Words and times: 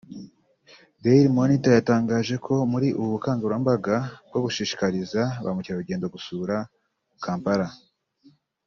Dail 1.03 1.25
monitor 1.39 1.71
yatangaje 1.77 2.35
ko 2.45 2.53
muri 2.71 2.87
ubu 2.99 3.09
bukangarambaga 3.15 3.95
bwo 4.27 4.39
gushishikiriza 4.45 5.21
ba 5.43 5.51
mukerarugendo 5.55 6.05
gusura 6.15 6.55
Kampala 7.23 7.67